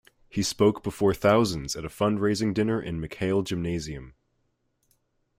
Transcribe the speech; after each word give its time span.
He 0.29 0.41
spoke 0.41 0.81
before 0.81 1.13
thousands 1.13 1.75
at 1.75 1.85
a 1.85 1.89
fund-raising 1.89 2.55
dinner 2.55 2.81
in 2.81 2.99
McHale 2.99 3.45
Gymnasium. 3.45 4.15